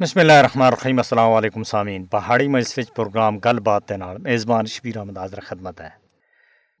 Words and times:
بسم 0.00 0.20
اللہ 0.20 0.32
الرحمن 0.32 0.62
الرحیم، 0.62 0.98
السلام 0.98 1.32
علیکم 1.32 1.62
سامعین۔ 1.62 2.04
پہاڑی 2.04 2.46
مجلس 2.48 2.78
وچ 2.78 2.92
پروگرام 2.94 3.38
گل 3.38 3.58
بات 3.60 3.88
دے 3.88 3.96
نال 3.96 4.16
میزبان 4.22 4.66
شبیر 4.66 4.96
احمد 4.96 5.16
حاضر 5.18 5.40
خدمت 5.40 5.80
ہے 5.80 5.88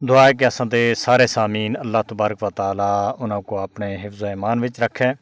دعا 0.08 0.26
ہے 0.26 0.34
کہ 0.34 0.44
اساں 0.44 0.66
تے 0.66 0.94
سارے 0.94 1.26
سامعین 1.26 1.76
اللہ 1.76 2.02
تبارک 2.08 2.42
و 2.42 2.50
تعالی 2.50 2.90
انہاں 3.18 3.40
کو 3.48 3.58
اپنے 3.58 3.96
حفظ 4.02 4.22
و 4.22 4.26
ایمان 4.26 4.62
وچ 4.64 4.80
رکھے۔ 4.80 5.12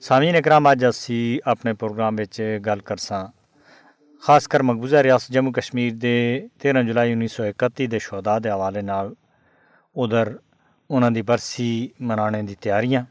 سامعین 0.00 0.36
اکرام 0.36 0.66
اج 0.66 0.84
اسی 0.84 1.38
اپنے 1.44 1.74
پروگرام 1.82 2.16
وچ 2.18 2.40
گل 2.66 2.80
کرساں۔ 2.88 3.24
خاص 4.24 4.48
کر 4.48 4.60
مقبوضہ 4.68 4.96
ریاست 5.06 5.28
جموں 5.34 5.52
کشمیر 5.52 5.92
دے 6.02 6.16
13 6.58 6.86
جولائی 6.86 7.12
1931 7.12 7.90
دے 7.92 7.98
شہداء 7.98 8.38
دے 8.44 8.50
حوالے 8.50 8.80
نال 8.90 9.12
ادھر 9.96 10.28
انہاں 10.88 11.10
دی 11.10 11.22
برسی 11.22 11.72
منانے 12.00 12.42
دی 12.42 12.54
تیاریاں۔ 12.64 13.02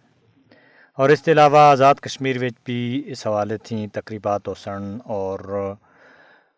اور 1.02 1.10
اس 1.10 1.22
کے 1.22 1.32
علاوہ 1.32 1.60
آزاد 1.60 1.96
کشمیر 1.96 2.38
بھی 2.66 2.82
اس 3.06 3.26
حوالے 3.28 3.58
تھیں 3.58 3.88
تقریبات 3.94 4.48
ہو 4.48 4.54
سن 4.54 4.84
اور 5.04 5.40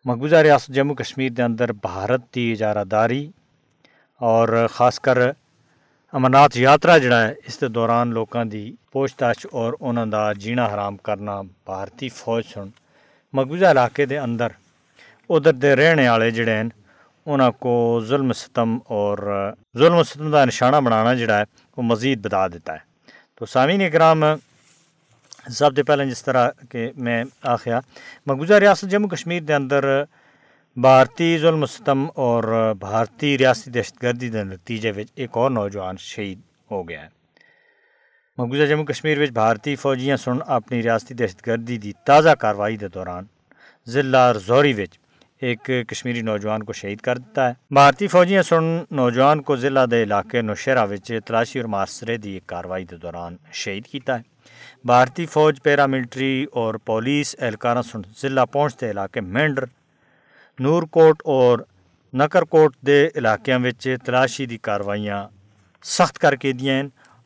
مقبوضہ 0.04 0.36
ریاست 0.36 0.68
جموں 0.76 0.94
کشمیر 0.94 1.30
دے 1.32 1.42
اندر 1.42 1.72
بھارت 1.72 2.22
دی 2.34 2.52
اجارہ 2.52 2.84
داری 2.84 3.30
اور 4.20 4.48
خاص 4.70 5.00
کر 5.00 5.18
امرناتھ 6.12 6.58
یاترا 6.58 6.98
جڑا 6.98 7.22
ہے، 7.26 7.32
اس 7.46 7.60
دے 7.60 7.68
دوران 7.68 8.12
لوکاں 8.14 8.44
دی 8.44 8.64
پوچھ 8.92 9.16
تاچھ 9.16 9.46
اور 9.52 9.72
انہاں 9.80 10.06
دا 10.06 10.32
جینا 10.42 10.66
حرام 10.74 10.96
کرنا 11.06 11.40
بھارتی 11.42 12.08
فوج 12.08 12.44
سن۔ 12.54 12.68
مقبوضہ 13.32 13.66
علاقے 13.66 14.06
دے 14.06 14.18
اندر 14.18 14.48
ادھر 15.28 15.52
دے 15.52 15.76
رہنے 15.76 16.08
والے 16.08 16.30
جڑے 16.30 16.56
ہیں 16.56 16.68
انہاں 17.26 17.50
کو 17.64 17.74
ظلم 18.08 18.32
ستم 18.32 18.78
اور 18.98 19.18
ظلم 19.78 20.02
ستم 20.02 20.30
دا 20.30 20.44
نشانہ 20.44 20.76
بنانا 20.76 21.14
جڑا 21.14 21.38
ہے، 21.38 21.44
وہ 21.76 21.82
مزید 21.82 22.26
بتا 22.26 22.46
دیتا 22.48 22.72
ہے۔ 22.72 22.93
تو 23.38 23.46
سامعین 23.46 23.82
اکرام 23.82 24.24
سب 25.50 25.70
سے 25.76 25.82
پہلے 25.82 26.06
جس 26.06 26.22
طرح 26.24 26.50
کہ 26.70 26.90
میں 26.96 27.24
آخیا، 27.42 27.80
مقبوضہ 28.26 28.54
ریاست 28.54 28.90
جموں 28.90 29.08
کشمیر 29.08 29.42
دے 29.42 29.54
اندر 29.54 29.84
بھارتی 30.76 31.38
ظلم 31.38 31.66
ستم 31.66 32.06
اور 32.14 32.44
بھارتی 32.78 33.38
ریاستی 33.38 33.70
دہشت 33.70 34.02
گردی 34.02 34.30
کے 34.30 34.44
نتیجے 34.44 34.92
ایک 35.14 35.36
اور 35.36 35.50
نوجوان 35.50 35.96
شہید 35.98 36.40
ہو 36.70 36.88
گیا 36.88 37.02
ہے۔ 37.02 37.08
مقبوضہ 38.38 38.62
جموں 38.62 38.84
کشمیر 38.84 39.22
وچ 39.22 39.30
بھارتی 39.30 39.76
فوجیاں 39.76 40.16
سن 40.16 40.38
اپنی 40.46 40.82
ریاستی 40.82 41.14
دہشت 41.14 41.46
گردی 41.46 41.78
دی 41.78 41.92
تازہ 42.06 42.34
کاروائی 42.40 42.76
دے 42.76 42.88
دوران 42.88 43.24
ضلع 43.86 44.32
رزوری 44.32 44.72
وچ 44.72 44.98
ایک 45.44 45.70
کشمیری 45.88 46.20
نوجوان 46.22 46.62
کو 46.62 46.72
شہید 46.72 47.00
کر 47.00 47.18
دیتا 47.18 47.48
ہے۔ 47.48 47.54
بھارتی 47.74 48.06
فوجیاں 48.08 48.42
سن 48.42 48.64
نوجوان 48.90 49.42
کو 49.42 49.56
ضلع 49.56 49.84
دے 49.90 50.02
علاقے 50.02 50.42
نوشہرہ 50.42 50.86
وچ 50.90 51.10
تلاشی 51.26 51.58
اور 51.58 51.68
محاصرے 51.68 52.16
دی 52.16 52.30
ایک 52.30 52.46
کاروائی 52.46 52.84
دے 52.84 52.96
دوران 52.96 53.36
شہید 53.52 53.86
کیتا 53.86 54.18
ہے۔ 54.18 54.22
بھارتی 54.84 55.26
فوج 55.26 55.62
پیرا 55.62 55.86
ملٹری 55.86 56.46
اور 56.52 56.74
پولیس 56.84 57.34
اہلکاراں 57.38 57.82
سن 57.82 58.02
ضلع 58.22 58.44
پہنچتے 58.44 58.90
علاقے 58.90 59.20
مینڈر 59.20 59.64
نور 60.58 60.82
کوٹ 60.96 61.22
اور 61.24 61.58
نکر 62.12 62.42
کوٹ 62.44 62.76
دے 62.86 63.08
علاقیاں 63.16 63.58
وچ 63.58 63.88
تلاشی 64.04 64.46
دی 64.46 64.56
کاروائیاں 64.62 65.22
سخت 65.84 66.18
کر 66.18 66.34
کے 66.34 66.52
دیاں 66.52 66.82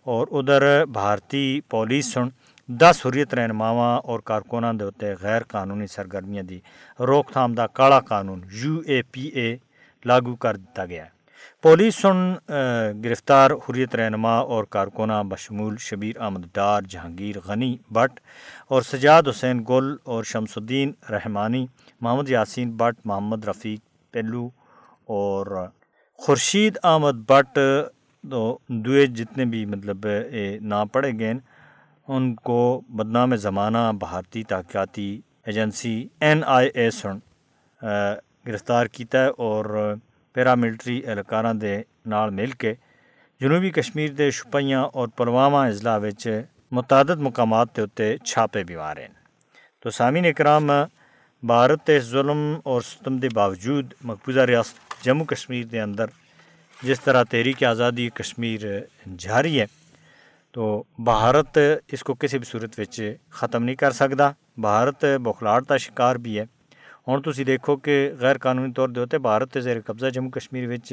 اور 0.06 0.26
ادھر 0.30 0.84
بھارتی 0.92 1.60
پولیس 1.70 2.12
سن 2.12 2.28
دس 2.68 3.00
حریت 3.06 3.34
رہنماواں 3.34 3.98
اور 4.04 4.20
کارکنوں 4.20 4.72
دے 4.78 4.84
اتنے 4.84 5.12
غیر 5.20 5.42
قانونی 5.48 5.86
سرگرمیاں 5.86 6.42
دی 6.48 6.58
روک 7.08 7.30
تھام 7.32 7.54
دا 7.54 7.66
کالا 7.78 8.00
قانون 8.10 8.40
یو 8.62 8.80
اے 8.86 9.00
پی 9.12 9.22
اے 9.38 9.56
لاگو 10.04 10.34
کر 10.42 10.56
دیتا 10.56 10.84
گیا 10.86 11.04
ہے۔ 11.04 11.16
پولیس 11.62 11.94
سن 11.94 12.18
گرفتار، 13.04 13.50
حریت 13.64 13.94
رہنما 13.96 14.36
اور 14.38 14.64
کارکنہ 14.74 15.22
بشمول 15.30 15.76
شبیر 15.80 16.20
احمد 16.20 16.46
ڈار، 16.54 16.82
جہانگیر 16.90 17.40
غنی 17.46 17.76
بٹ 17.90 18.20
اور 18.68 18.82
سجاد 18.82 19.28
حسین 19.28 19.64
گل 19.68 19.94
اور 20.04 20.24
شمس 20.24 20.56
الدین 20.58 20.92
رحمانی، 21.10 21.66
محمد 22.00 22.28
یاسین 22.28 22.76
بٹ، 22.76 22.94
محمد 23.04 23.44
رفیق 23.48 23.80
پلو 24.14 24.48
اور 25.16 25.66
خورشید 26.18 26.78
احمد 26.82 27.28
بٹ 27.28 27.58
دوئے 28.24 29.06
جتنے 29.06 29.44
بھی 29.44 29.64
مطلب 29.66 30.06
نام 30.62 30.88
پڑے 30.88 31.18
گئے 31.18 31.34
ان 32.08 32.34
کو 32.34 32.80
بدنام 32.88 33.36
زمانہ 33.36 33.78
بھارتی 33.98 34.42
تحقیقاتی 34.42 35.20
ایجنسی 35.46 36.08
این 36.20 36.44
آئی 36.46 36.68
اے 36.74 36.90
سن 36.90 37.18
گرفتار 38.46 38.86
کیتا 38.86 39.24
ہے 39.24 39.28
اور 39.28 39.94
پیرا 40.32 40.54
ملٹری 40.54 41.00
اہلکاراں 41.06 41.54
دے 41.54 41.82
نال 42.06 42.30
مل 42.30 42.50
کے 42.50 42.74
جنوبی 43.40 43.70
کشمیر 43.70 44.10
دے 44.10 44.30
شپیاں 44.30 44.84
اور 44.84 45.08
پلوامہ 45.08 45.56
اضلاع 45.56 45.98
وچ 45.98 46.28
متعدد 46.70 47.20
مقامات 47.20 47.74
کے 47.74 47.82
اتنے 47.82 48.16
چھاپے 48.16 48.64
بھی 48.64 48.76
مارے 48.76 49.02
ہیں۔ 49.02 49.14
تو 49.80 49.90
سامعین 49.90 50.26
اکرام، 50.26 50.70
بھارت 51.42 51.86
کے 51.86 52.00
ظلم 52.00 52.60
اور 52.64 52.80
ستم 52.80 53.16
دے 53.16 53.28
باوجود 53.34 53.92
مقبوضہ 54.04 54.40
ریاست 54.40 55.04
جموں 55.04 55.24
کشمیر 55.24 55.64
دے 55.64 55.80
اندر 55.80 56.06
جس 56.82 57.00
طرح 57.00 57.22
تحریک 57.22 57.64
آزادی 57.64 58.08
کشمیر 58.08 58.60
جاری 59.18 59.60
ہے 59.60 59.66
تو 60.54 60.82
بھارت 60.98 61.58
اس 61.92 62.02
کو 62.04 62.14
کسی 62.14 62.38
بھی 62.38 62.46
صورت 62.46 62.78
وچ 62.80 63.00
ختم 63.30 63.64
نہیں 63.64 63.76
کر 63.76 63.90
سکتا 63.90 64.30
بھارت 64.56 65.04
بخلاڑ 65.22 65.60
کا 65.64 65.76
شکار 65.76 66.16
بھی 66.16 66.38
ہے۔ 66.38 66.44
ہوں 67.08 67.20
تھی 67.22 67.44
دیکھو 67.44 67.76
کہ 67.76 67.94
غیر 68.20 68.38
قانونی 68.38 68.72
طور 68.72 68.88
دے 68.88 69.00
ہوتے 69.00 69.18
بھارت 69.18 69.56
زیر 69.62 69.80
قبضہ 69.86 70.06
جموں 70.06 70.30
کشمیر 70.30 70.68
وچ 70.68 70.92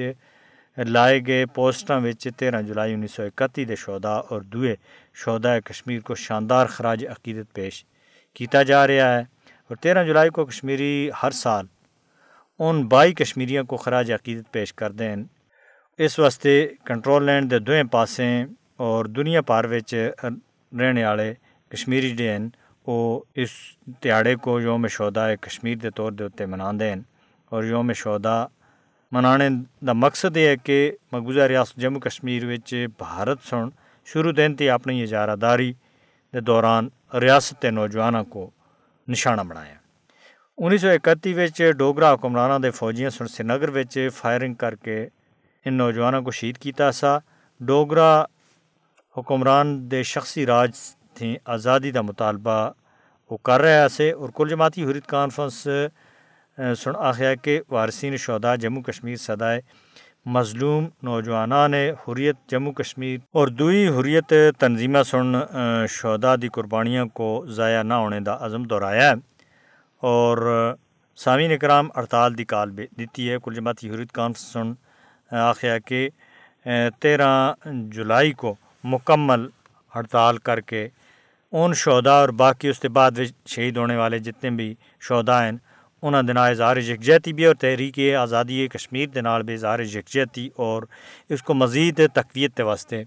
لائے 0.77 1.19
گئے 1.27 1.45
پوسٹاں 1.45 1.99
وچ 2.01 2.27
تیرہ 2.37 2.61
جولائی 2.61 2.93
انیس 2.93 3.11
سو 3.11 3.23
اکتی 3.23 3.65
دے 3.65 3.75
شہدا 3.75 4.13
اور 4.29 4.41
دوئے 4.41 4.75
شہدا 5.13 5.59
کشمیر 5.59 5.99
کو 5.99 6.15
شاندار 6.15 6.65
خراج 6.65 7.05
عقیدت 7.07 7.53
پیش 7.53 7.85
کیتا 8.33 8.63
جا 8.63 8.87
رہا 8.87 9.17
ہے۔ 9.17 9.21
اور 9.69 9.75
تیرہ 9.75 10.03
جولائی 10.03 10.29
کو 10.29 10.45
کشمیری 10.45 11.09
ہر 11.23 11.31
سال 11.31 11.65
ان 12.59 12.87
بائی 12.87 13.13
کشمیریوں 13.13 13.63
کو 13.63 13.77
خراج 13.77 14.11
عقیدت 14.11 14.51
پیش 14.51 14.73
کر 14.73 14.91
دیں 14.91 15.15
اس 15.97 16.19
واسطے 16.19 16.67
کنٹرول 16.85 17.23
لینڈ 17.23 17.51
دے 17.51 17.59
دوئیں 17.59 17.83
پاسیں 17.83 18.45
اور 18.79 19.05
دنیا 19.05 19.41
پار 19.41 19.63
وچ 19.63 19.93
رہنے 20.79 21.05
والے 21.05 21.33
کشمیری 21.71 22.15
جڑے 22.15 22.31
ہیں 22.31 22.47
وہ 22.87 23.19
اس 23.35 23.49
تہاڑے 24.01 24.35
کو 24.35 24.59
یوم 24.61 24.87
شہدا 24.87 25.35
کشمیر 25.35 25.77
دے 25.77 25.89
طور 25.89 26.11
دے 26.11 26.23
اتنے 26.23 26.45
منا 26.45 26.71
ہیں 26.81 26.95
اور 27.51 27.63
یوم 27.63 27.91
شہدا 27.93 28.35
منانے 29.11 29.49
دا 29.87 29.93
مقصد 29.93 30.37
یہ 30.37 30.47
ہے 30.47 30.55
کہ 30.57 30.91
مقبوضہ 31.11 31.47
ریاست 31.51 31.75
جموں 31.81 31.99
کشمیر 31.99 32.45
وچ 32.45 32.73
بھارت 32.97 33.43
سن 33.49 33.69
شروع 34.07 34.31
دن 34.37 34.55
تے 34.55 34.69
اپنی 34.69 35.01
اجارہ 35.03 35.35
داری 35.35 35.71
دے 36.33 36.39
دوران 36.39 36.89
ریاست 37.21 37.61
کے 37.61 37.69
نوجوانوں 37.71 38.23
کو 38.33 38.49
نشانہ 39.07 39.41
بنایا۔ 39.41 39.75
انیس 40.57 40.81
سو 40.81 40.89
اکتی 40.89 41.33
وچ 41.33 41.61
ڈوگرا 41.77 42.13
حکمرانہ 42.13 42.57
دے 42.63 42.71
فوجیاں 42.71 43.09
سن 43.09 43.27
سری 43.27 43.47
نگر 43.47 43.69
وچ 43.77 43.97
فائرنگ 44.15 44.53
کر 44.61 44.75
کے 44.75 44.97
ان 45.65 45.73
نوجوانوں 45.73 46.21
کو 46.21 46.31
شہید 46.31 46.57
کیتا 46.57 46.91
سا 46.91 47.17
ڈوگرا 47.59 48.09
حکمران 49.17 49.91
دے 49.91 50.03
شخصی 50.03 50.45
راج 50.45 50.71
تھیں 51.13 51.35
آزادی 51.45 51.91
دا 51.91 52.01
مطالبہ 52.01 52.71
وہ 53.29 53.37
کر 53.37 53.61
رہا 53.61 53.89
سے 53.89 54.11
اور 54.11 54.29
کل 54.35 54.49
جماعتی 54.49 54.83
حریت 54.83 55.07
کانفرنس 55.07 55.67
سن 56.77 56.95
آخیا 56.95 57.35
کہ 57.35 57.61
وارثین 57.69 58.17
شہدا 58.17 58.55
جموں 58.55 58.81
کشمیر 58.81 59.15
سدائے 59.15 59.61
مظلوم 60.25 60.87
نوجوانہ 61.03 61.67
نے 61.71 61.91
حریت 61.91 62.35
جموں 62.47 62.73
کشمیر 62.73 63.19
اور 63.31 63.47
دوئی 63.47 63.87
حریت 63.87 64.33
تنظیمہ 64.59 65.03
سن 65.03 65.35
شہدا 65.89 66.35
دی 66.35 66.47
قربانیاں 66.47 67.05
کو 67.05 67.45
ضائع 67.47 67.83
نہ 67.83 67.93
ہونے 67.93 68.19
دا 68.19 68.37
عزم 68.45 68.63
دہرایا 68.63 69.09
ہے 69.09 69.13
اور 70.03 70.37
سامعین 71.15 71.51
اکرام 71.51 71.89
ہڑتال 71.95 72.37
دی 72.37 72.43
کال 72.43 72.77
دیتی 72.77 73.31
ہے۔ 73.31 73.37
کل 73.43 73.53
جماعتی 73.53 73.89
حریت 73.89 74.11
کانفرنس 74.11 74.53
سن 74.53 74.73
آخیا 75.35 75.77
کہ 75.79 76.09
تیرہ 76.99 77.53
جولائی 77.65 78.31
کو 78.31 78.55
مکمل 78.85 79.47
ہڑتال 79.95 80.37
کر 80.37 80.59
کے 80.59 80.87
ان 81.51 81.73
شہدا 81.73 82.11
اور 82.11 82.29
باقی 82.29 82.69
اس 82.69 82.79
کے 82.79 82.89
بعد 82.89 83.11
شہید 83.45 83.77
ہونے 83.77 83.97
والے 83.97 84.19
جتنے 84.19 84.49
بھی 84.49 84.75
شہدا 85.01 85.45
ہیں 85.45 85.51
انہوں 86.01 86.23
دن 86.23 86.37
اظہار 86.37 86.77
یکجہتی 86.77 87.33
بھی 87.33 87.45
اور 87.45 87.55
تحریک 87.55 87.99
آزادی 88.15 88.67
کشمیر 88.67 89.09
کے 89.09 89.21
نال 89.21 89.43
بھی 89.43 89.53
اظہار 89.53 89.79
یکجہتی 89.79 90.49
اور 90.55 90.83
اس 91.29 91.43
کو 91.43 91.53
مزید 91.53 92.01
تقویت 92.13 92.57
کے 92.57 92.63
واسطے 92.63 93.03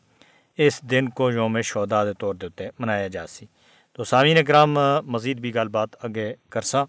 اس 0.57 0.83
دن 0.83 1.09
کو 1.09 1.31
یوم 1.31 1.61
شہدا 1.61 2.05
کے 2.05 2.11
طور 2.19 2.35
دے 2.35 2.69
منایا 2.79 3.09
جا 3.09 3.27
سی۔ 3.27 3.47
تو 3.93 4.05
سامعین 4.05 4.39
اکرام، 4.39 4.79
مزید 5.07 5.41
بھی 5.41 5.55
گل 5.55 5.69
بات 5.69 5.89
اگے 6.03 6.35
کرساں۔ 6.51 6.87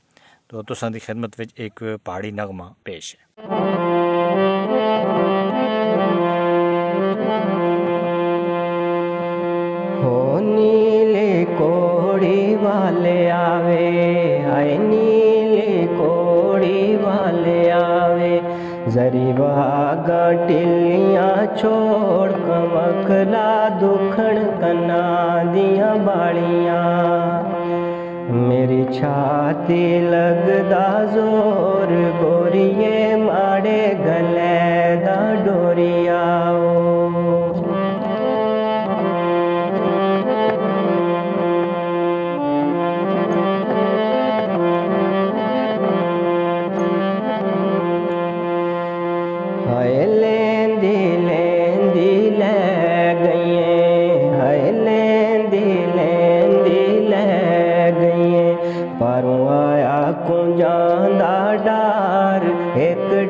تو 0.47 0.63
تساں 0.63 0.89
دی 0.89 0.99
خدمت 0.99 1.39
وچ 1.39 1.49
ایک 1.55 1.83
پہاڑی 2.03 2.31
نغمہ 2.31 2.63
پیش 2.83 3.15
ہے۔ 3.15 3.49
نیلے 10.55 11.45
کوڑی 11.57 12.55
والے 12.61 13.19
آوے 13.31 13.87
آئے 14.55 14.77
نیلے 14.77 15.85
کوڑی 15.97 16.95
والے 17.03 17.71
آوے 17.71 18.39
زری 18.93 19.31
باغا 19.37 20.31
ٹلیاں 20.47 21.35
چھوڑ 21.55 22.29
کمکلا 22.45 23.67
دکھن 23.81 24.37
کنا 24.61 25.43
دیا 25.53 25.93
باڑیاں 26.05 26.83
میری 28.47 28.83
چھاتی 28.93 29.83
لگدا 30.11 30.87
زور 31.13 31.91
گوریے 32.21 33.15
ماڑے 33.23 33.81
گلے 34.05 34.95
دا 35.05 35.19
ڈوریاں 35.45 36.58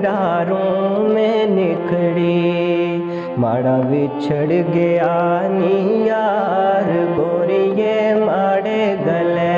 ڈاروں 0.01 1.07
میں 1.13 1.45
نکھڑی 1.49 2.97
ماڑا 3.37 3.77
بچھڑ 3.89 4.47
گیا 4.73 5.17
نی 5.51 6.05
یار 6.07 6.89
گوریے 7.17 7.97
ماڑے 8.25 8.83
گلے۔ 9.05 9.48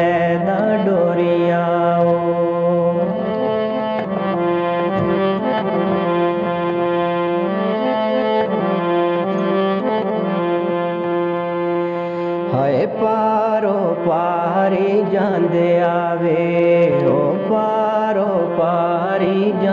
ہائے 12.53 12.85
پارو 12.99 13.77
پاری 14.05 15.01
جاندے 15.11 15.69
آوے 15.81 16.45
او 17.05 17.19
پارو 17.49 18.29
پاری 18.57 19.51
جے 19.61 19.71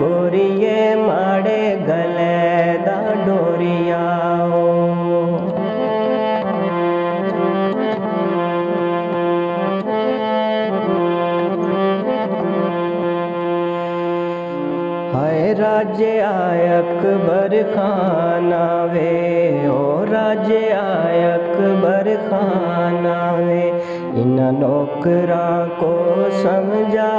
گوریے 0.00 0.94
مڑے 0.96 1.62
گل 1.88 2.17
خانہ 17.74 18.64
وے 18.92 19.66
او 19.66 20.04
راج 20.12 20.52
آئے 20.80 21.24
اکبر 21.32 22.08
خانہ 22.28 23.18
وے 23.38 23.70
ان 24.20 24.38
نوکراں 24.60 25.80
کو 25.80 25.94
سمجھا 26.42 27.12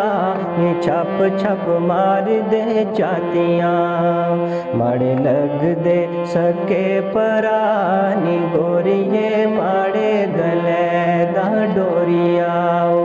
چھپ 0.81 1.23
چھپ 1.39 1.69
مار 1.89 2.27
دے 2.51 2.83
چاتیاں۔ 2.97 4.35
مڑے 4.75 5.13
لگ 5.19 5.63
دے 5.85 5.99
سکے 6.25 6.99
پرانی 7.13 8.37
گوریے 8.53 9.45
ماڑے 9.55 10.13
گلے 10.35 11.25
دا 11.35 11.65
ڈوریاں۔ 11.73 12.98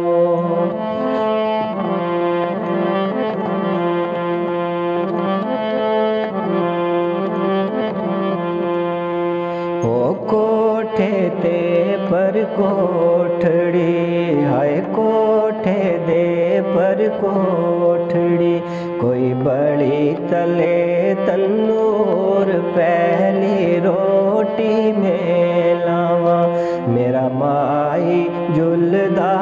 کوٹھے 10.96 11.96
پر 12.10 12.36
کوٹھڑی 12.56 14.44
ہائے 14.44 14.80
کوٹھے 14.92 15.96
دے 16.06 16.60
پر 16.74 17.02
کوٹھڑی 17.20 18.58
کوئی 19.00 19.32
بڑی 19.42 20.14
تلے 20.30 21.14
تنور 21.26 22.52
پہلی 22.74 23.80
روٹی 23.84 24.92
میں 24.98 25.74
لاواں 25.86 26.46
میرا 26.88 27.26
مائی 27.34 28.26
جلدا 28.54 29.34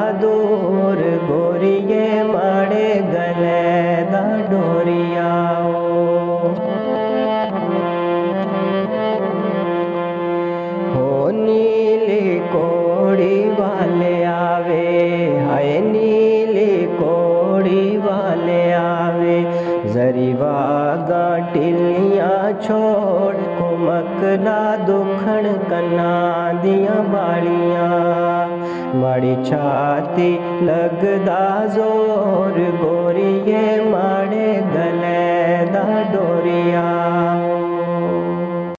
ٹلیاں 21.53 22.61
چھوڑ 22.61 23.33
کمکلا 23.59 24.75
دکھن 24.87 25.47
کنا 25.69 26.51
دیا 26.63 27.01
باڑیاں 27.11 28.47
ماڑی 28.95 29.35
چھاتی 29.45 30.29
لگدا 30.61 31.65
زور 31.73 32.59
گوریے 32.81 33.65
ماڑے 33.91 34.51
گلے 34.73 35.65
دا 35.73 36.01
ڈوریاں 36.11 36.91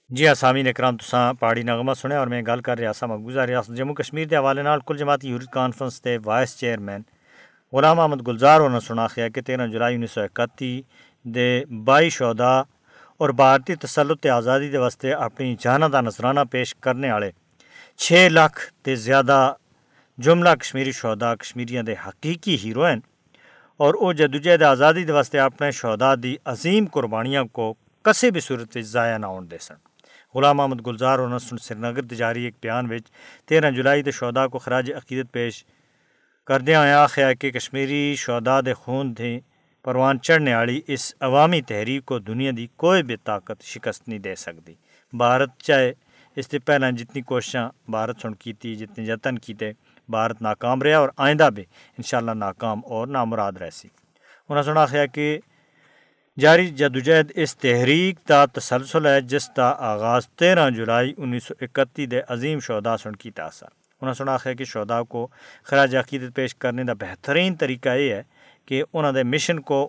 جی 0.08 0.26
آسامی 0.29 0.62
نے 0.62 0.73
کرام 0.73 0.96
تسان 0.96 1.37
پہاڑی 1.37 1.62
نغمہ 1.62 1.93
سنیا 1.96 2.19
اور 2.19 2.26
میں 2.26 2.43
گل 2.46 2.61
کر 2.61 2.79
رہا 2.79 2.93
سا 2.93 3.06
مقبوضہ 3.06 3.46
ریاست 3.49 3.76
جموں 3.76 3.94
کشمیر 3.94 4.26
دے 4.29 4.37
حوالے 4.37 4.62
نال 4.62 4.81
کل 4.87 4.96
جماعتی 4.96 5.29
یورت 5.29 5.50
کانفرنس 5.52 6.05
دے 6.05 6.17
وائس 6.25 6.58
چیئرمین 6.58 7.02
غلام 7.73 8.00
احمد 8.00 8.26
گلزار 8.26 8.61
ہونا 8.61 8.81
سنا 8.81 9.06
خیا 9.06 9.29
کہ 9.29 9.41
تیرہ 9.41 9.67
جولائی 9.67 9.94
انیس 9.94 10.11
سو 10.11 10.20
اکتی 10.20 10.81
دے 11.25 11.65
بائی 11.85 12.11
شہدا 12.11 12.53
اور 13.21 13.29
بھارتی 13.41 13.75
تسلط 13.75 14.21
تے 14.23 14.29
آزادی 14.31 14.69
دے 14.71 14.79
واسطے 14.79 15.12
اپنی 15.12 15.55
جاناں 15.61 15.88
دا 15.88 16.00
نذرانہ 16.00 16.41
پیش 16.50 16.75
کرنے 16.85 17.12
والے 17.12 17.31
6 17.99 18.29
لاکھ 18.31 18.61
تے 18.82 18.97
زیادہ 19.06 19.55
جملہ 20.19 20.55
کشمیری 20.61 20.93
شہدا 20.93 21.35
کشمیریاں 21.35 21.82
دے 21.82 21.94
حقیقی 22.06 22.56
ہیرو 22.65 22.87
ہیں 22.87 23.00
اور 23.81 23.94
او 24.00 24.12
جدوجہد 24.12 24.62
آزادی 24.62 25.05
دے 25.05 25.12
واسطے 25.12 25.38
اپنے 25.38 25.71
شہدا 25.71 26.15
دی 26.23 26.37
عظیم 26.44 26.85
قربانیاں 26.93 27.44
کو 27.53 27.72
کسے 28.05 28.31
بھی 28.31 28.41
صورت 28.41 28.77
وچ 28.77 28.84
ضائع 28.87 29.17
نہ 29.19 29.27
ہون 29.27 29.51
دے 29.51 29.58
سن۔ 29.58 29.75
غلام 30.34 30.60
احمد 30.60 30.87
گلزار 30.87 31.19
اور 31.19 31.29
نسن 31.29 31.56
سری 31.56 31.79
نگر 31.79 32.15
جاری 32.15 32.44
ایک 32.44 32.55
بیان 32.63 32.91
وچ 32.91 33.05
13 33.53 33.70
جولائی 33.77 34.03
دے 34.03 34.10
شہدا 34.10 34.46
کو 34.46 34.58
خراج 34.58 34.93
عقیدت 34.93 35.32
پیش 35.32 35.65
کردے 36.48 36.77
ہوا 36.77 37.03
آخیا 37.03 37.32
کہ 37.32 37.51
کشمیری 37.51 38.15
شہدا 38.19 38.60
دے 38.60 38.75
خون 38.75 39.17
دیں 39.19 39.39
پروان 39.84 40.20
چڑھنے 40.20 40.55
والی 40.55 40.81
اس 40.86 41.14
عوامی 41.20 41.60
تحریک 41.60 42.05
کو 42.05 42.19
دنیا 42.19 42.50
دی 42.56 42.67
کوئی 42.76 43.03
بھی 43.03 43.17
طاقت 43.17 43.62
شکست 43.62 44.08
نہیں 44.08 44.19
دے 44.19 44.34
سکتی۔ 44.34 44.74
بھارت 45.12 45.50
چاہے، 45.58 45.93
اس 46.36 46.46
سے 46.50 46.58
پہلے 46.58 46.93
جتنی 46.93 47.22
کوششاں 47.22 47.69
بھارت 47.88 48.20
سن 48.20 48.34
کیتی 48.34 48.74
جتنے 48.74 49.05
جتن 49.06 49.38
کیتے، 49.38 49.72
بھارت 50.08 50.43
ناکام 50.43 50.82
رہا 50.82 50.96
اور 50.96 51.08
آئندہ 51.17 51.48
بھی 51.55 51.64
انشاءاللہ 51.98 52.31
ناکام 52.31 52.81
اور 52.84 53.06
نامراد 53.06 53.53
رہ 53.53 53.70
سی۔ 53.70 53.88
انہوں 53.88 54.56
نے 54.56 54.62
سنا 54.62 54.82
آخیا 54.82 55.06
کہ 55.06 55.38
جاری 56.38 56.67
جدوجہد 56.67 57.32
اس 57.34 57.56
تحریک 57.56 58.19
دا 58.29 58.46
تسلسل 58.46 59.06
ہے 59.06 59.20
جس 59.20 59.50
دا 59.56 59.69
آغاز 59.93 60.29
تیرہ 60.29 60.70
جولائی 60.70 61.14
انیس 61.17 61.44
سو 61.44 61.55
اکتی 61.60 62.06
دے 62.06 62.20
عظیم 62.29 62.60
شہدا 62.60 62.96
سن 62.96 63.17
کیتا 63.17 63.50
سا۔ 63.50 63.67
انہوں 63.67 64.10
نے 64.10 64.14
سنا 64.14 64.34
آخیا 64.34 64.53
کہ 64.53 64.64
شہدا 64.64 65.03
کو 65.03 65.26
خراج 65.64 65.96
عقیدت 65.96 66.34
پیش 66.34 66.55
کرنے 66.55 66.84
دا 66.84 66.93
بہترین 66.93 67.55
طریقہ 67.55 67.88
یہ 67.88 68.14
ہے 68.14 68.22
کہ 68.67 68.83
انہوں 68.93 69.13
دے 69.13 69.23
مشن 69.23 69.61
کو 69.61 69.89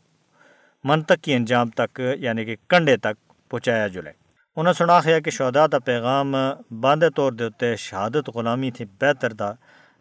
منطقی 0.83 1.33
انجام 1.33 1.69
تک 1.69 2.01
یعنی 2.19 2.45
کہ 2.45 2.55
کنڈے 2.67 2.97
تک 2.97 3.15
پہنچایا 3.49 3.87
جلے۔ 3.87 4.11
انہوں 4.55 4.73
سناخیا 4.73 5.19
کہ 5.19 5.31
شہدا 5.31 5.65
دا 5.71 5.79
پیغام 5.79 6.35
باندھے 6.81 7.09
طور 7.09 7.31
دے 7.31 7.43
اتنے 7.43 7.75
شہادت 7.75 8.29
غلامی 8.35 8.71
تھی 8.71 8.85
بہتر 9.01 9.33
دا، 9.33 9.49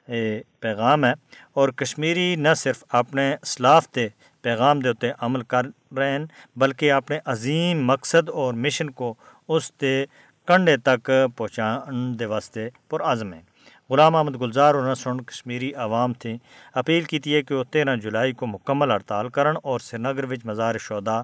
اے 0.09 0.43
پیغام 0.61 1.05
ہے۔ 1.05 1.13
اور 1.53 1.69
کشمیری 1.69 2.37
نہ 2.37 2.55
صرف 2.57 2.85
اپنے 2.89 3.37
اسلاف 3.43 3.89
تے 3.89 4.09
پیغام 4.43 4.81
دے 4.81 4.89
اتنے 4.89 5.13
عمل 5.21 5.43
کر 5.43 5.67
رہے 5.97 6.11
ہیں، 6.11 6.25
بلکہ 6.57 6.93
اپنے 6.93 7.19
عظیم 7.25 7.85
مقصد 7.87 8.29
اور 8.29 8.55
مشن 8.55 8.91
کو 8.91 9.15
اس 9.49 9.73
تے 9.73 10.05
کنڈے 10.47 10.77
تک 10.77 11.11
پہنچان 11.37 12.19
دے 12.19 12.27
واسطے 12.27 12.69
پر 12.89 13.03
عزم 13.03 13.33
ہیں۔ 13.33 13.43
غلام 13.91 14.17
احمد 14.17 14.41
گلزار 14.41 14.75
اور 14.75 14.91
نسرن 14.91 15.21
کشمیری 15.21 15.73
عوام 15.75 16.13
تھے 16.13 16.37
اپیل 16.75 17.05
کی 17.05 17.19
تھی 17.19 17.43
کہ 17.43 17.55
وہ 17.55 17.65
تیرہ 17.71 17.97
جولائی 17.97 18.33
کو 18.33 18.47
مکمل 18.47 18.91
ہڑتال 18.91 19.29
کرن 19.29 19.55
اور 19.63 19.81
سرینگر 19.81 20.25
وچ 20.25 20.45
مزار 20.45 20.79
شودا 20.79 21.23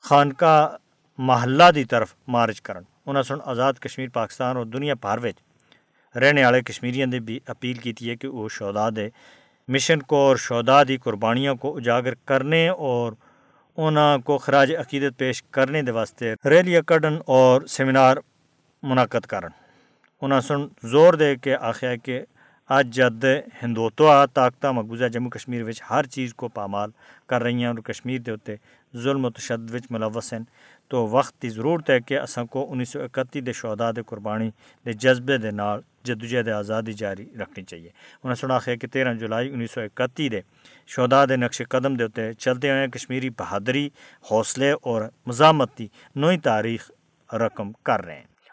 خانقاہ 0.00 0.68
محلہ 1.18 1.70
دی 1.74 1.84
طرف 1.84 2.14
مارچ 2.28 2.60
کرن۔ 2.62 2.82
انہاں 3.06 3.22
سن 3.22 3.38
آزاد 3.44 3.72
کشمیر، 3.72 4.08
پاکستان 4.08 4.56
اور 4.56 4.66
دنیا 4.66 4.94
بھر 4.94 5.18
وچ 5.18 6.16
رہنے 6.16 6.44
والے 6.44 6.62
کشمیریاں 6.62 7.06
نے 7.06 7.20
بھی 7.20 7.38
اپیل 7.46 7.76
کیتی 7.78 8.10
ہے 8.10 8.16
کہ 8.16 8.28
وہ 8.28 8.48
شہدا 8.48 8.88
دے 8.96 9.08
مشن 9.68 10.02
کو 10.02 10.16
اور 10.16 10.36
شودا 10.36 10.82
دی 10.82 10.96
قربانیاں 10.96 11.54
کو 11.54 11.76
اجاگر 11.76 12.14
کرنے 12.24 12.68
اور 12.68 13.12
انہاں 13.76 14.18
کو 14.18 14.38
خراج 14.38 14.74
عقیدت 14.74 15.18
پیش 15.18 15.42
کرنے 15.42 15.82
دے 15.82 15.90
واسطے 15.90 16.34
ریلیاں 16.44 16.82
کڈن 16.82 17.18
اور 17.26 17.62
سیمینار 17.62 18.16
منعقد 18.82 19.26
کرن۔ 19.26 19.50
انہاں 20.20 20.40
سن 20.40 20.66
زور 20.82 21.14
دے 21.14 21.36
کے 21.36 21.56
آخیا 21.56 21.96
کہ 21.96 22.24
اج 22.68 22.86
جد 22.90 23.24
ہندوتوا 23.62 24.26
طاقتہ 24.26 24.66
مقبوضہ 24.66 25.04
جموں 25.04 25.30
کشمیر 25.30 25.62
وچ 25.62 25.82
ہر 25.90 26.06
چیز 26.06 26.34
کو 26.34 26.48
پامال 26.48 26.90
کر 27.26 27.42
رہی 27.42 27.54
ہیں 27.54 27.66
اور 27.66 27.74
کشمیر 27.74 28.20
دے 28.20 28.30
اتنے 28.30 28.56
ظلم 28.96 29.24
و 29.24 29.30
تشدد 29.30 29.74
وچ 29.74 29.82
ملوث 29.90 30.32
ہیں۔ 30.32 30.40
تو 30.88 31.06
وقت 31.06 31.40
کی 31.40 31.48
ضرورت 31.48 31.90
ہے 31.90 32.00
کہ 32.00 32.18
اساں 32.18 32.44
کو 32.44 32.72
انیس 32.72 32.88
سو 32.88 33.02
اکتی 33.02 33.40
دے 33.40 33.52
شہدا 33.52 33.90
دے 33.90 34.02
قربانی 34.06 34.50
دے 34.86 34.92
جذبے 34.92 35.38
دے 35.38 35.50
نال 35.50 35.80
جدوجہد 36.04 36.48
آزادی 36.48 36.92
جاری 36.92 37.26
رکھنی 37.40 37.64
چاہیے۔ 37.64 37.88
انہیں 38.24 38.34
سنا 38.34 38.58
ہے 38.66 38.76
کہ 38.76 38.86
تیرہ 38.86 39.14
جولائی 39.14 39.52
انیس 39.52 39.70
سو 39.70 39.80
اکتی 39.80 40.28
دے 40.28 40.40
شہدا 40.86 41.24
دے 41.24 41.36
نقش 41.36 41.62
قدم 41.68 41.94
دے 41.94 42.04
اتنے 42.04 42.32
چلتے 42.32 42.70
ہوئے 42.70 42.88
کشمیری 42.88 43.30
بہادری، 43.30 43.88
حوصلے 44.30 44.72
اور 44.72 45.02
مزامت 45.26 45.76
کی 45.76 45.88
نوئی 46.16 46.38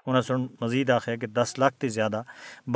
تاریخ 0.07 0.25
سن 0.25 0.45
مزید 0.61 0.89
آخیا 0.89 1.15
کہ 1.21 1.27
دس 1.27 1.57
لاکھ 1.59 1.75
تے 1.79 1.87
زیادہ 1.89 2.21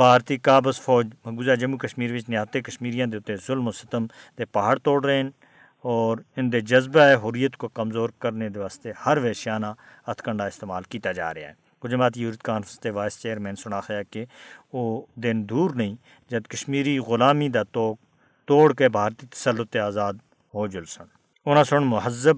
بھارتی 0.00 0.36
قابض 0.46 0.80
فوج 0.80 1.06
مقبوضہ 1.24 1.54
جموں 1.60 1.78
کشمیر 1.78 2.12
وچ 2.12 2.28
نہاتے 2.28 2.60
کشمیریاں 2.60 3.06
دے 3.06 3.16
اتنے 3.16 3.36
ظلم 3.46 3.68
و 3.68 3.72
ستم 3.72 4.06
دے 4.38 4.44
پہاڑ 4.44 4.78
توڑ 4.78 5.04
رہے 5.04 5.16
ہیں 5.22 5.30
اور 5.92 6.18
ان 6.36 6.52
دے 6.52 6.60
جذبہ 6.60 7.06
حریت 7.22 7.56
کو 7.56 7.68
کمزور 7.68 8.10
کرنے 8.22 8.48
دے 8.48 8.58
واسطے 8.60 8.92
ہر 9.06 9.18
ویشیانہ 9.22 9.66
ہتھ 10.08 10.28
استعمال 10.28 10.82
کیتا 10.90 11.12
جا 11.12 11.32
رہا 11.34 11.48
ہے۔ 11.48 11.54
کچھ 11.78 11.90
جماعتی 11.90 12.22
یورت 12.22 12.42
کانفرنس 12.42 12.78
کے 12.78 12.90
وائس 12.90 13.18
چیئرمین 13.22 13.56
سنا 13.56 13.80
ہے 13.90 14.02
کہ 14.10 14.24
وہ 14.72 14.84
دن 15.22 15.48
دور 15.48 15.70
نہیں 15.70 15.94
جد 16.30 16.46
کشمیری 16.46 16.98
غلامی 16.98 17.48
دا 17.48 17.62
توق 17.72 17.98
توڑ 18.48 18.72
کے 18.74 18.88
بھارتی 18.88 19.26
تسلط 19.26 19.76
آزاد 19.76 20.14
ہو 20.54 20.66
جل 20.66 20.84
سن۔ 20.84 21.04
انہاں 21.46 21.64
سن 21.64 21.84
مہذب 21.84 22.36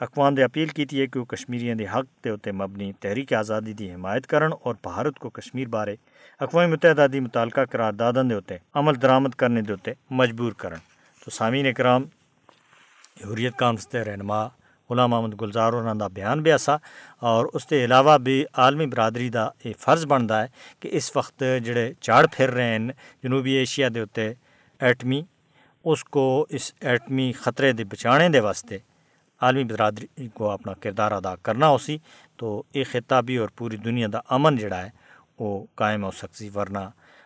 اقوام 0.00 0.34
دے 0.34 0.42
اپیل 0.42 0.68
کیتی 0.68 1.00
ہے 1.00 1.06
کہ 1.06 1.20
وہ 1.20 1.24
کشمیریاں 1.24 1.74
دے 1.74 1.86
حق 1.86 2.24
دے 2.24 2.30
اتنے 2.30 2.52
مبنی 2.52 2.92
تحریک 3.00 3.32
آزادی 3.32 3.72
دی 3.72 3.92
حمایت 3.94 4.26
کرن 4.26 4.50
اور 4.62 4.74
بھارت 4.82 5.18
کو 5.18 5.30
کشمیر 5.30 5.68
بارے 5.68 5.96
اقوام 6.40 6.70
متحدہ 6.70 7.06
دی 7.12 7.20
متعلقہ 7.20 7.60
قراردادن 7.70 8.30
دے 8.30 8.34
اتنے 8.34 8.56
عمل 8.74 9.02
درآمد 9.02 9.34
کرنے 9.36 9.62
دے 9.62 9.72
اتنے 9.72 9.94
مجبور 10.10 10.52
کرن۔ 10.52 10.78
تو 11.24 11.30
سامعین 11.30 11.66
اکرام، 11.66 12.04
حریت 13.24 13.56
کانفرنس 13.56 13.86
کے 13.86 14.04
رہنما 14.04 14.44
غلام 14.90 15.10
محمد 15.10 15.40
گلزار 15.40 15.72
انہوں 15.72 15.94
کا 15.94 16.06
بیان 16.08 16.42
بھی 16.42 16.52
ایسا 16.52 16.76
اور 17.22 17.46
اس 17.54 17.66
کے 17.66 17.84
علاوہ 17.84 18.18
بھی 18.18 18.44
عالمی 18.52 18.86
برادری 18.86 19.28
کا 19.30 19.48
یہ 19.64 19.72
فرض 19.78 20.06
بنتا 20.06 20.42
ہے 20.42 20.46
کہ 20.80 20.88
اس 20.92 21.16
وقت 21.16 21.42
جڑے 21.64 21.92
چاڑ 22.00 22.26
پھر 22.32 22.50
رہے 22.50 22.70
ہیں 22.70 22.88
جنوبی 23.22 23.52
ایشیا 23.52 23.88
کے 23.94 24.00
اتنے 24.00 24.32
ایٹمی، 24.80 25.22
اس 25.84 26.04
کو 26.04 26.46
اس 26.48 26.72
ایٹمی 26.80 27.32
خطرے 27.32 27.72
دے 27.72 27.84
بچانے 27.84 28.28
دے 28.28 28.40
واسطے 28.40 28.78
عالمی 29.40 29.64
برادری 29.64 30.28
کو 30.28 30.50
اپنا 30.50 30.72
کردار 30.72 31.12
ادا 31.12 31.36
کرنا 31.36 31.68
ہو 31.68 31.78
سی، 31.78 31.98
تو 32.36 32.62
یہ 32.74 32.84
خطہ 32.92 33.22
بھی 33.22 33.36
اور 33.36 33.48
پوری 33.48 33.76
دنیا 33.76 34.06
دا 34.12 34.18
امن 34.28 34.56
جڑا 34.56 34.84
ہے 34.84 34.90
وہ 35.38 35.66
قائم 35.74 36.04
ہو 36.04 36.10
سکسی۔ 36.10 36.50
ورنہ 36.54 36.78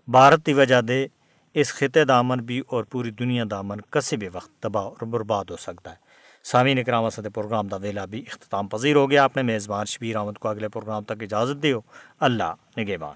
بھارت 0.09 0.47
کی 0.47 0.53
وجہ 0.53 0.81
دے 0.81 1.07
اس 1.55 1.73
خطے 1.73 2.05
دا 2.05 2.19
امن 2.19 2.39
بھی 2.39 2.63
اور 2.67 2.85
پوری 2.85 3.11
دنیا 3.11 3.45
دا 3.51 3.59
امن 3.59 3.81
کسی 3.81 4.17
بھی 4.17 4.29
وقت 4.33 4.63
تباہ 4.63 4.85
اور 4.85 5.07
برباد 5.07 5.45
ہو 5.51 5.57
سکتا 5.57 5.91
ہے۔ 5.91 5.97
سامعین 6.45 6.79
اکرام 6.79 7.05
اسد 7.05 7.27
پروگرام 7.35 7.69
دا 7.69 7.77
ویلا 7.77 8.05
بھی 8.05 8.21
اختتام 8.21 8.69
پذیر 8.69 8.97
ہو 8.97 9.11
گیا۔ 9.11 9.25
اپنے 9.25 9.43
میزبان 9.43 9.87
شبیر 9.87 10.17
احمد 10.17 10.33
کو 10.33 10.49
اگلے 10.49 10.69
پروگرام 10.69 11.05
تک 11.05 11.23
اجازت 11.23 11.63
دیو۔ 11.63 11.81
اللہ 12.21 12.55
نگہبان۔ 12.79 13.13